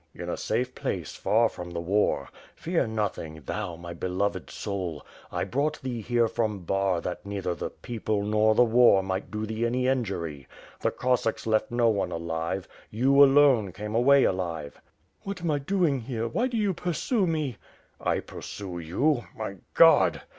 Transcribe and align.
"In 0.15 0.29
a 0.29 0.35
safe 0.35 0.73
place, 0.73 1.15
far 1.15 1.47
from 1.47 1.69
the 1.69 1.79
war. 1.79 2.29
Fear 2.55 2.87
nothing, 2.87 3.43
thou, 3.45 3.75
my 3.75 3.93
beloved 3.93 4.49
soul! 4.49 5.05
I 5.31 5.43
brought 5.43 5.79
thee 5.83 6.01
here 6.01 6.27
from 6.27 6.61
Bar 6.61 7.01
that 7.01 7.23
neither 7.23 7.53
the 7.53 7.69
people 7.69 8.23
nor 8.23 8.55
the 8.55 8.63
war 8.63 9.03
might 9.03 9.29
do 9.29 9.45
thee 9.45 9.63
any 9.63 9.85
injury. 9.87 10.47
The 10.79 10.89
Cos 10.89 11.21
sacks 11.21 11.45
left 11.45 11.69
no 11.69 11.89
one 11.89 12.11
alive; 12.11 12.67
you, 12.89 13.23
alone, 13.23 13.71
came 13.73 13.93
away 13.93 14.23
alive." 14.23 14.81
"What 15.21 15.41
am 15.41 15.51
I 15.51 15.59
doing 15.59 15.99
here? 15.99 16.27
Why 16.27 16.47
do 16.47 16.57
you 16.57 16.73
pursue 16.73 17.27
me?" 17.27 17.57
"I 17.99 18.21
pursue 18.21 18.79
you! 18.79 19.25
My 19.37 19.57
God!" 19.75 20.23